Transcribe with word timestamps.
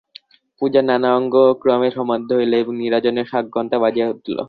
পূজার 0.61 0.83
নানা 0.83 1.09
অঙ্গ 1.15 1.35
ক্রমে 1.61 1.89
সমাধা 1.91 2.33
হইল 2.37 2.53
এবং 2.61 2.73
নীরাজনের 2.77 3.29
শাঁক-ঘণ্টা 3.31 3.77
বাজিয়া 3.83 4.07
উঠিল। 4.11 4.37